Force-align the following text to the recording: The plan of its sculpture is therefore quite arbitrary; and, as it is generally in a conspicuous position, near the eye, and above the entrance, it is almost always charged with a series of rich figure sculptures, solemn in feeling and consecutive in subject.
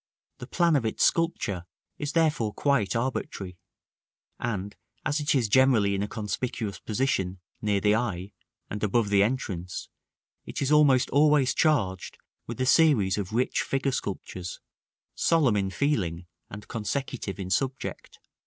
The 0.39 0.47
plan 0.47 0.75
of 0.75 0.83
its 0.83 1.05
sculpture 1.05 1.67
is 1.99 2.13
therefore 2.13 2.55
quite 2.55 2.95
arbitrary; 2.95 3.59
and, 4.39 4.75
as 5.05 5.19
it 5.19 5.35
is 5.35 5.47
generally 5.47 5.93
in 5.93 6.01
a 6.01 6.07
conspicuous 6.07 6.79
position, 6.79 7.39
near 7.61 7.79
the 7.79 7.93
eye, 7.93 8.33
and 8.67 8.81
above 8.83 9.09
the 9.09 9.21
entrance, 9.21 9.89
it 10.43 10.59
is 10.59 10.71
almost 10.71 11.11
always 11.11 11.53
charged 11.53 12.17
with 12.47 12.59
a 12.59 12.65
series 12.65 13.19
of 13.19 13.31
rich 13.33 13.61
figure 13.61 13.91
sculptures, 13.91 14.59
solemn 15.13 15.55
in 15.55 15.69
feeling 15.69 16.25
and 16.49 16.67
consecutive 16.67 17.39
in 17.39 17.51
subject. 17.51 18.17